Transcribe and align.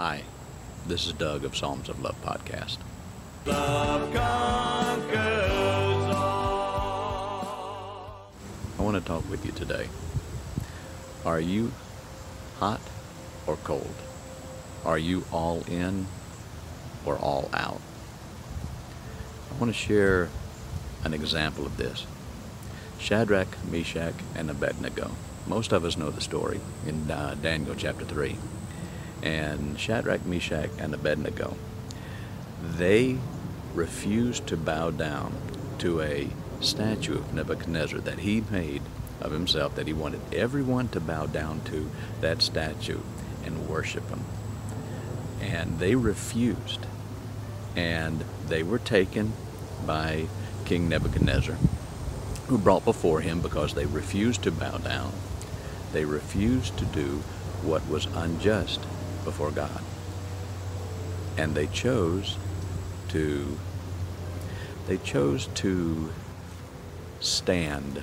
Hi, 0.00 0.22
this 0.86 1.06
is 1.06 1.12
Doug 1.12 1.44
of 1.44 1.54
Psalms 1.54 1.90
of 1.90 2.00
Love 2.00 2.16
podcast. 2.24 2.78
Love 3.44 4.10
conquers 4.14 5.50
all. 6.14 7.52
I 8.78 8.82
want 8.82 8.96
to 8.96 9.02
talk 9.06 9.28
with 9.28 9.44
you 9.44 9.52
today. 9.52 9.90
Are 11.26 11.38
you 11.38 11.72
hot 12.60 12.80
or 13.46 13.56
cold? 13.56 13.92
Are 14.86 14.96
you 14.96 15.26
all 15.30 15.64
in 15.68 16.06
or 17.04 17.18
all 17.18 17.50
out? 17.52 17.82
I 19.50 19.58
want 19.60 19.70
to 19.70 19.78
share 19.78 20.30
an 21.04 21.12
example 21.12 21.66
of 21.66 21.76
this. 21.76 22.06
Shadrach, 22.98 23.62
Meshach, 23.70 24.14
and 24.34 24.50
Abednego. 24.50 25.10
Most 25.46 25.72
of 25.72 25.84
us 25.84 25.98
know 25.98 26.08
the 26.08 26.22
story 26.22 26.62
in 26.86 27.10
uh, 27.10 27.36
Daniel 27.42 27.74
chapter 27.76 28.06
3. 28.06 28.38
And 29.22 29.78
Shadrach, 29.78 30.24
Meshach, 30.24 30.70
and 30.78 30.94
Abednego, 30.94 31.56
they 32.62 33.18
refused 33.74 34.46
to 34.46 34.56
bow 34.56 34.90
down 34.90 35.34
to 35.78 36.00
a 36.00 36.28
statue 36.60 37.18
of 37.18 37.34
Nebuchadnezzar 37.34 38.00
that 38.00 38.20
he 38.20 38.42
made 38.50 38.82
of 39.20 39.32
himself, 39.32 39.74
that 39.74 39.86
he 39.86 39.92
wanted 39.92 40.20
everyone 40.32 40.88
to 40.88 41.00
bow 41.00 41.26
down 41.26 41.60
to 41.66 41.90
that 42.20 42.42
statue 42.42 43.00
and 43.44 43.68
worship 43.68 44.08
him. 44.08 44.24
And 45.40 45.78
they 45.78 45.94
refused. 45.94 46.86
And 47.76 48.24
they 48.48 48.62
were 48.62 48.78
taken 48.78 49.32
by 49.86 50.26
King 50.64 50.88
Nebuchadnezzar, 50.88 51.56
who 52.48 52.58
brought 52.58 52.84
before 52.84 53.20
him 53.20 53.40
because 53.40 53.74
they 53.74 53.86
refused 53.86 54.42
to 54.42 54.50
bow 54.50 54.78
down. 54.78 55.12
They 55.92 56.04
refused 56.04 56.78
to 56.78 56.84
do 56.84 57.22
what 57.62 57.86
was 57.88 58.06
unjust 58.14 58.80
before 59.24 59.50
God. 59.50 59.82
And 61.36 61.54
they 61.54 61.66
chose 61.66 62.36
to 63.08 63.58
they 64.86 64.98
chose 64.98 65.46
to 65.54 66.10
stand, 67.20 68.02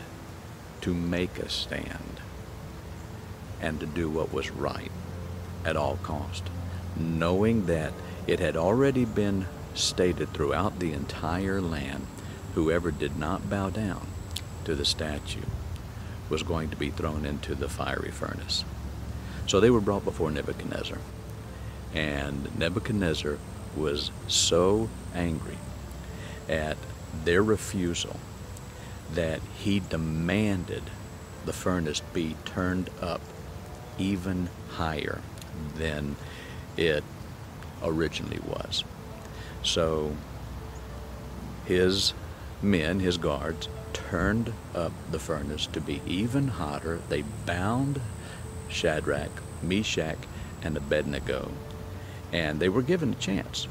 to 0.81 0.93
make 0.93 1.37
a 1.37 1.49
stand, 1.49 2.21
and 3.59 3.79
to 3.81 3.85
do 3.85 4.09
what 4.09 4.31
was 4.31 4.51
right 4.51 4.91
at 5.65 5.75
all 5.75 5.97
cost, 5.97 6.43
knowing 6.95 7.65
that 7.65 7.91
it 8.25 8.39
had 8.39 8.55
already 8.55 9.03
been 9.03 9.47
stated 9.73 10.29
throughout 10.33 10.79
the 10.79 10.93
entire 10.93 11.59
land, 11.59 12.07
whoever 12.55 12.89
did 12.89 13.17
not 13.17 13.49
bow 13.49 13.69
down 13.69 14.07
to 14.63 14.73
the 14.73 14.85
statue 14.85 15.45
was 16.29 16.43
going 16.43 16.69
to 16.69 16.75
be 16.75 16.89
thrown 16.89 17.25
into 17.25 17.55
the 17.55 17.69
fiery 17.69 18.11
furnace. 18.11 18.63
So 19.45 19.59
they 19.59 19.69
were 19.69 19.81
brought 19.81 20.05
before 20.05 20.31
Nebuchadnezzar. 20.31 20.97
And 21.93 22.57
Nebuchadnezzar 22.57 23.37
was 23.75 24.11
so 24.27 24.89
angry 25.13 25.57
at 26.49 26.77
their 27.23 27.43
refusal 27.43 28.19
that 29.13 29.39
he 29.57 29.79
demanded 29.79 30.83
the 31.45 31.53
furnace 31.53 32.01
be 32.13 32.35
turned 32.45 32.89
up 33.01 33.21
even 33.97 34.49
higher 34.71 35.21
than 35.75 36.15
it 36.75 37.03
originally 37.83 38.39
was. 38.45 38.83
So 39.63 40.15
his 41.65 42.13
men, 42.61 42.99
his 42.99 43.17
guards, 43.17 43.69
turned 43.93 44.53
up 44.75 44.91
the 45.11 45.19
furnace 45.19 45.67
to 45.67 45.81
be 45.81 46.01
even 46.05 46.49
hotter. 46.49 46.99
They 47.09 47.23
bound 47.45 48.01
Shadrach, 48.69 49.31
Meshach, 49.61 50.17
and 50.61 50.77
Abednego, 50.77 51.51
and 52.31 52.59
they 52.59 52.69
were 52.69 52.81
given 52.81 53.11
a 53.11 53.15
chance. 53.15 53.67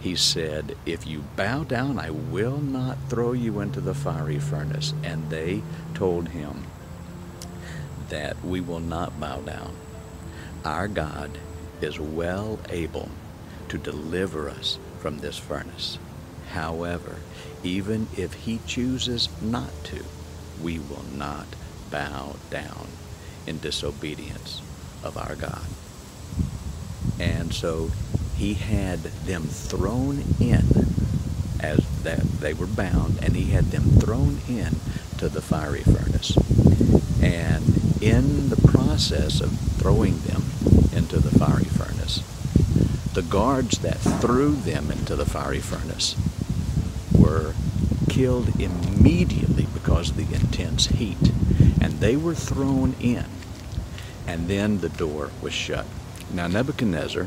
He 0.00 0.14
said, 0.14 0.76
If 0.86 1.06
you 1.06 1.24
bow 1.36 1.64
down, 1.64 1.98
I 1.98 2.10
will 2.10 2.58
not 2.58 2.98
throw 3.08 3.32
you 3.32 3.60
into 3.60 3.80
the 3.80 3.94
fiery 3.94 4.38
furnace. 4.38 4.94
And 5.02 5.28
they 5.28 5.62
told 5.94 6.28
him 6.28 6.64
that 8.08 8.42
we 8.44 8.60
will 8.60 8.80
not 8.80 9.18
bow 9.18 9.40
down. 9.40 9.74
Our 10.64 10.88
God 10.88 11.38
is 11.80 11.98
well 11.98 12.58
able 12.70 13.08
to 13.68 13.78
deliver 13.78 14.48
us 14.48 14.78
from 15.00 15.18
this 15.18 15.36
furnace. 15.36 15.98
However, 16.52 17.16
even 17.62 18.06
if 18.16 18.32
he 18.32 18.60
chooses 18.66 19.28
not 19.42 19.72
to, 19.84 20.04
we 20.62 20.78
will 20.78 21.04
not 21.14 21.46
bow 21.90 22.36
down 22.50 22.88
in 23.46 23.58
disobedience 23.58 24.62
of 25.02 25.16
our 25.16 25.34
God. 25.34 25.66
And 27.18 27.52
so 27.52 27.90
he 28.36 28.54
had 28.54 29.00
them 29.02 29.42
thrown 29.42 30.22
in 30.40 30.64
as 31.60 31.84
that 32.02 32.22
they 32.40 32.54
were 32.54 32.66
bound, 32.66 33.18
and 33.22 33.34
he 33.34 33.50
had 33.50 33.66
them 33.66 33.82
thrown 33.82 34.38
in 34.48 34.76
to 35.18 35.28
the 35.28 35.42
fiery 35.42 35.82
furnace. 35.82 36.36
And 37.20 38.02
in 38.02 38.48
the 38.48 38.68
process 38.68 39.40
of 39.40 39.50
throwing 39.50 40.18
them 40.20 40.44
into 40.96 41.18
the 41.18 41.36
fiery 41.36 41.64
furnace, 41.64 42.22
the 43.14 43.22
guards 43.22 43.78
that 43.78 43.96
threw 43.96 44.54
them 44.54 44.90
into 44.92 45.16
the 45.16 45.26
fiery 45.26 45.58
furnace 45.58 46.14
were 47.12 47.54
killed 48.08 48.60
immediately 48.60 49.66
because 49.74 50.10
of 50.10 50.16
the 50.16 50.34
intense 50.34 50.86
heat. 50.86 51.32
And 51.80 51.94
they 51.94 52.16
were 52.16 52.34
thrown 52.34 52.94
in. 53.00 53.24
And 54.26 54.46
then 54.46 54.78
the 54.78 54.88
door 54.88 55.30
was 55.42 55.52
shut. 55.52 55.86
Now, 56.32 56.46
Nebuchadnezzar 56.46 57.26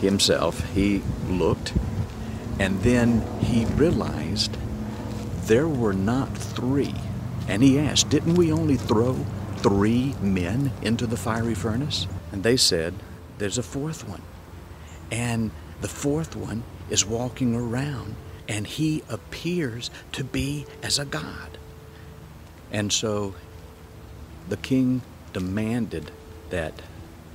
himself, 0.00 0.68
he 0.72 1.02
looked, 1.28 1.72
and 2.58 2.80
then 2.82 3.22
he 3.40 3.64
realized 3.66 4.56
there 5.44 5.68
were 5.68 5.92
not 5.92 6.36
three. 6.36 6.94
And 7.48 7.62
he 7.62 7.78
asked, 7.78 8.08
Didn't 8.08 8.36
we 8.36 8.52
only 8.52 8.76
throw 8.76 9.14
three 9.56 10.14
men 10.20 10.72
into 10.82 11.06
the 11.06 11.16
fiery 11.16 11.54
furnace? 11.54 12.06
And 12.32 12.42
they 12.42 12.56
said, 12.56 12.94
There's 13.38 13.58
a 13.58 13.62
fourth 13.62 14.08
one. 14.08 14.22
And 15.10 15.50
the 15.80 15.88
fourth 15.88 16.36
one 16.36 16.62
is 16.88 17.04
walking 17.04 17.54
around, 17.54 18.14
and 18.48 18.66
he 18.66 19.02
appears 19.08 19.90
to 20.12 20.24
be 20.24 20.66
as 20.82 20.98
a 20.98 21.04
god. 21.04 21.58
And 22.70 22.92
so 22.92 23.34
the 24.48 24.56
king 24.56 25.02
demanded 25.32 26.10
that 26.50 26.80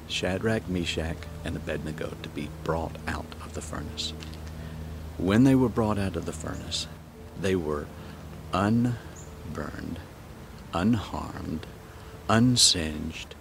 Shadrach, 0.07 0.67
Meshach, 0.69 1.17
and 1.43 1.55
Abednego 1.55 2.13
to 2.21 2.29
be 2.29 2.49
brought 2.63 2.95
out 3.07 3.25
of 3.43 3.53
the 3.53 3.61
furnace. 3.61 4.13
When 5.17 5.43
they 5.43 5.55
were 5.55 5.69
brought 5.69 5.97
out 5.97 6.15
of 6.15 6.25
the 6.25 6.33
furnace, 6.33 6.87
they 7.39 7.55
were 7.55 7.87
unburned, 8.53 9.99
unharmed, 10.73 11.65
unsinged. 12.29 13.35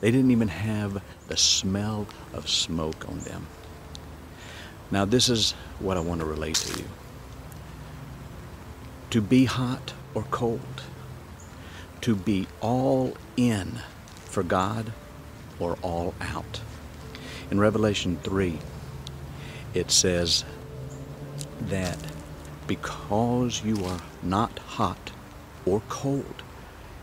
They 0.00 0.10
didn't 0.10 0.30
even 0.30 0.48
have 0.48 1.02
the 1.28 1.36
smell 1.36 2.06
of 2.32 2.48
smoke 2.48 3.08
on 3.08 3.20
them. 3.20 3.46
Now, 4.90 5.04
this 5.04 5.28
is 5.28 5.52
what 5.78 5.96
I 5.96 6.00
want 6.00 6.20
to 6.20 6.26
relate 6.26 6.56
to 6.56 6.80
you. 6.80 6.88
To 9.10 9.20
be 9.20 9.44
hot 9.44 9.92
or 10.14 10.24
cold, 10.30 10.82
to 12.00 12.16
be 12.16 12.46
all 12.60 13.16
in 13.36 13.80
for 14.24 14.42
God 14.42 14.92
or 15.60 15.78
all 15.82 16.14
out. 16.20 16.60
In 17.50 17.60
Revelation 17.60 18.18
3, 18.22 18.58
it 19.74 19.90
says 19.90 20.44
that 21.60 21.98
because 22.66 23.62
you 23.64 23.84
are 23.84 24.00
not 24.22 24.58
hot 24.60 25.10
or 25.66 25.82
cold, 25.88 26.42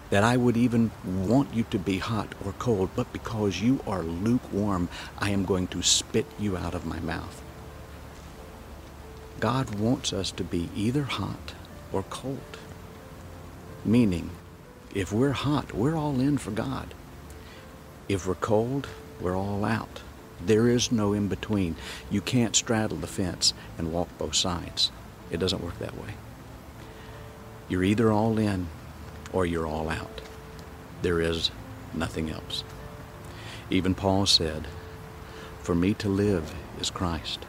that 0.09 0.23
I 0.23 0.37
would 0.37 0.55
even 0.55 0.91
want 1.05 1.53
you 1.53 1.65
to 1.71 1.77
be 1.77 1.97
hot 1.97 2.33
or 2.45 2.53
cold, 2.53 2.89
but 2.95 3.11
because 3.11 3.61
you 3.61 3.81
are 3.85 4.03
lukewarm, 4.03 4.89
I 5.19 5.31
am 5.31 5.45
going 5.45 5.67
to 5.67 5.83
spit 5.83 6.25
you 6.39 6.55
out 6.55 6.73
of 6.73 6.85
my 6.85 6.99
mouth. 7.01 7.41
God 9.39 9.75
wants 9.75 10.13
us 10.13 10.31
to 10.31 10.43
be 10.43 10.69
either 10.75 11.03
hot 11.03 11.53
or 11.91 12.03
cold. 12.03 12.57
Meaning, 13.85 14.31
if 14.95 15.11
we're 15.11 15.33
hot, 15.33 15.73
we're 15.73 15.95
all 15.95 16.19
in 16.19 16.37
for 16.37 16.51
God. 16.51 16.93
If 18.07 18.25
we're 18.25 18.35
cold, 18.35 18.87
we're 19.19 19.37
all 19.37 19.65
out. 19.65 20.01
There 20.45 20.67
is 20.67 20.91
no 20.91 21.13
in 21.13 21.27
between. 21.27 21.75
You 22.09 22.21
can't 22.21 22.55
straddle 22.55 22.97
the 22.97 23.07
fence 23.07 23.53
and 23.77 23.91
walk 23.91 24.07
both 24.17 24.35
sides. 24.35 24.91
It 25.29 25.39
doesn't 25.39 25.63
work 25.63 25.77
that 25.79 25.97
way. 25.97 26.13
You're 27.67 27.83
either 27.83 28.11
all 28.11 28.37
in 28.37 28.67
or 29.33 29.45
you're 29.45 29.67
all 29.67 29.89
out. 29.89 30.21
There 31.01 31.19
is 31.19 31.51
nothing 31.93 32.29
else. 32.29 32.63
Even 33.69 33.93
Paul 33.93 34.25
said, 34.25 34.67
For 35.59 35.75
me 35.75 35.93
to 35.95 36.07
live 36.07 36.53
is 36.79 36.89
Christ, 36.89 37.39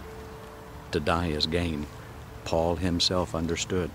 to 0.90 0.98
die 0.98 1.28
is 1.28 1.46
gain. 1.46 1.86
Paul 2.44 2.76
himself 2.76 3.34
understood. 3.34 3.90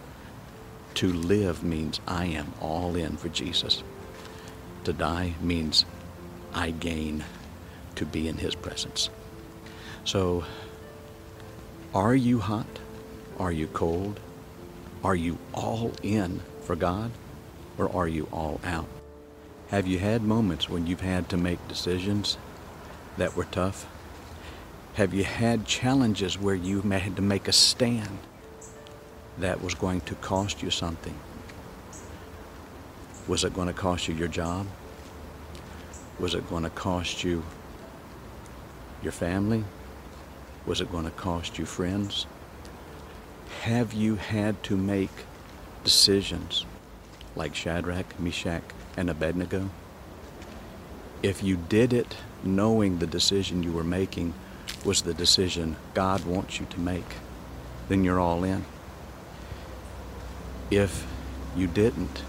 To 0.95 1.11
live 1.11 1.63
means 1.63 1.99
I 2.07 2.27
am 2.27 2.53
all 2.61 2.95
in 2.95 3.17
for 3.17 3.27
Jesus. 3.29 3.83
To 4.83 4.93
die 4.93 5.33
means 5.41 5.85
I 6.53 6.71
gain 6.71 7.23
to 7.95 8.05
be 8.05 8.27
in 8.27 8.37
his 8.37 8.55
presence. 8.55 9.09
So, 10.05 10.43
are 11.93 12.15
you 12.15 12.39
hot? 12.39 12.67
Are 13.39 13.51
you 13.51 13.67
cold? 13.67 14.19
Are 15.03 15.15
you 15.15 15.37
all 15.53 15.91
in 16.01 16.41
for 16.61 16.75
God? 16.75 17.11
Or 17.77 17.93
are 17.95 18.07
you 18.07 18.27
all 18.31 18.59
out? 18.63 18.87
Have 19.69 19.87
you 19.87 19.99
had 19.99 20.21
moments 20.21 20.69
when 20.69 20.85
you've 20.85 21.01
had 21.01 21.29
to 21.29 21.37
make 21.37 21.67
decisions 21.67 22.37
that 23.17 23.35
were 23.35 23.45
tough? 23.45 23.87
Have 24.93 25.13
you 25.13 25.23
had 25.23 25.65
challenges 25.65 26.37
where 26.37 26.55
you 26.55 26.81
had 26.81 27.15
to 27.15 27.21
make 27.21 27.47
a 27.47 27.51
stand 27.51 28.19
that 29.39 29.63
was 29.63 29.73
going 29.73 30.01
to 30.01 30.15
cost 30.15 30.61
you 30.61 30.69
something? 30.69 31.15
Was 33.27 33.43
it 33.43 33.53
going 33.53 33.67
to 33.67 33.73
cost 33.73 34.07
you 34.07 34.13
your 34.13 34.27
job? 34.27 34.67
Was 36.19 36.35
it 36.35 36.47
going 36.49 36.63
to 36.63 36.69
cost 36.69 37.23
you 37.23 37.43
your 39.01 39.11
family? 39.11 39.63
Was 40.65 40.79
it 40.79 40.91
going 40.91 41.05
to 41.05 41.11
cost 41.11 41.57
you 41.57 41.65
friends? 41.65 42.25
Have 43.63 43.93
you 43.93 44.15
had 44.15 44.61
to 44.63 44.77
make 44.77 45.11
decisions 45.83 46.65
like 47.35 47.55
Shadrach, 47.55 48.19
Meshach, 48.19 48.63
and 48.95 49.09
Abednego? 49.09 49.69
If 51.21 51.43
you 51.43 51.57
did 51.57 51.93
it 51.93 52.17
knowing 52.43 52.99
the 52.99 53.07
decision 53.07 53.63
you 53.63 53.71
were 53.71 53.83
making 53.83 54.33
was 54.85 55.01
the 55.01 55.13
decision 55.13 55.77
God 55.93 56.25
wants 56.25 56.59
you 56.59 56.65
to 56.67 56.79
make, 56.79 57.15
then 57.87 58.03
you're 58.03 58.19
all 58.19 58.43
in. 58.43 58.65
If 60.69 61.05
you 61.55 61.67
didn't, 61.67 62.23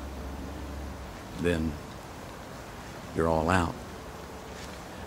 then 1.40 1.72
you're 3.14 3.28
all 3.28 3.50
out. 3.50 3.74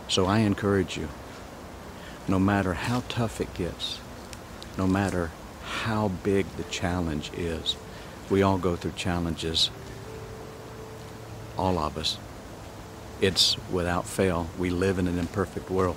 So 0.08 0.26
I 0.26 0.40
encourage 0.40 0.98
you, 0.98 1.10
no 2.28 2.40
matter 2.40 2.74
how 2.74 3.04
tough 3.10 3.42
it 3.42 3.54
gets, 3.54 4.00
no 4.78 4.88
matter 4.88 5.32
how 5.64 6.10
big 6.10 6.46
the 6.58 6.64
challenge 6.64 7.32
is, 7.36 7.76
we 8.30 8.42
all 8.42 8.58
go 8.58 8.76
through 8.76 8.92
challenges, 8.92 9.70
all 11.58 11.78
of 11.78 11.98
us. 11.98 12.18
It's 13.20 13.58
without 13.70 14.06
fail. 14.06 14.48
We 14.58 14.70
live 14.70 15.00
in 15.00 15.08
an 15.08 15.18
imperfect 15.18 15.70
world. 15.70 15.96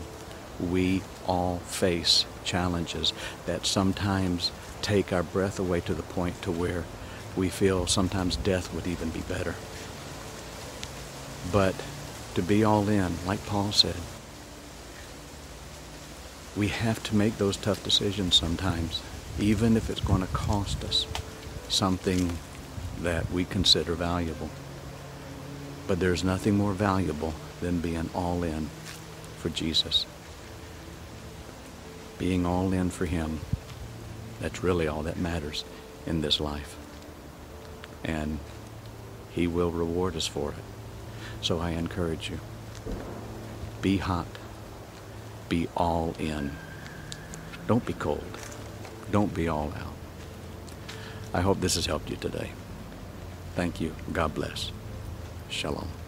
We 0.58 1.02
all 1.26 1.58
face 1.58 2.24
challenges 2.44 3.12
that 3.46 3.66
sometimes 3.66 4.50
take 4.82 5.12
our 5.12 5.22
breath 5.22 5.58
away 5.58 5.80
to 5.80 5.94
the 5.94 6.02
point 6.02 6.40
to 6.42 6.50
where 6.50 6.84
we 7.36 7.48
feel 7.48 7.86
sometimes 7.86 8.36
death 8.36 8.72
would 8.74 8.86
even 8.86 9.10
be 9.10 9.20
better. 9.20 9.54
But 11.52 11.74
to 12.34 12.42
be 12.42 12.64
all 12.64 12.88
in, 12.88 13.14
like 13.26 13.44
Paul 13.46 13.72
said, 13.72 13.96
we 16.56 16.68
have 16.68 17.02
to 17.04 17.16
make 17.16 17.38
those 17.38 17.56
tough 17.56 17.82
decisions 17.84 18.34
sometimes, 18.34 19.02
even 19.38 19.76
if 19.76 19.88
it's 19.88 20.00
going 20.00 20.20
to 20.20 20.26
cost 20.28 20.82
us 20.84 21.06
something 21.68 22.32
that 23.00 23.30
we 23.30 23.44
consider 23.44 23.94
valuable. 23.94 24.50
But 25.86 26.00
there's 26.00 26.24
nothing 26.24 26.56
more 26.56 26.72
valuable 26.72 27.34
than 27.60 27.80
being 27.80 28.10
all 28.14 28.42
in 28.42 28.68
for 29.38 29.48
Jesus. 29.48 30.06
Being 32.18 32.44
all 32.44 32.72
in 32.72 32.90
for 32.90 33.06
Him, 33.06 33.40
that's 34.40 34.62
really 34.62 34.86
all 34.86 35.02
that 35.04 35.16
matters 35.16 35.64
in 36.06 36.20
this 36.20 36.40
life. 36.40 36.76
And 38.04 38.38
He 39.30 39.46
will 39.46 39.70
reward 39.70 40.16
us 40.16 40.26
for 40.26 40.50
it. 40.50 40.79
So 41.42 41.58
I 41.58 41.70
encourage 41.70 42.30
you 42.30 42.38
be 43.82 43.96
hot, 43.96 44.26
be 45.48 45.68
all 45.76 46.14
in. 46.18 46.52
Don't 47.66 47.84
be 47.86 47.94
cold, 47.94 48.24
don't 49.10 49.34
be 49.34 49.48
all 49.48 49.72
out. 49.76 49.94
I 51.32 51.40
hope 51.40 51.60
this 51.60 51.76
has 51.76 51.86
helped 51.86 52.10
you 52.10 52.16
today. 52.16 52.50
Thank 53.54 53.80
you. 53.80 53.94
God 54.12 54.34
bless. 54.34 54.72
Shalom. 55.48 55.99